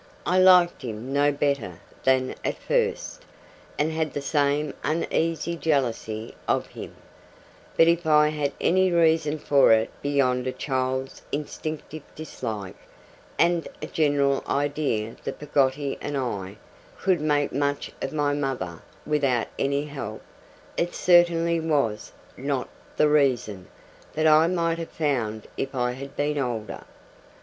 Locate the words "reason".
8.91-9.37, 23.07-23.67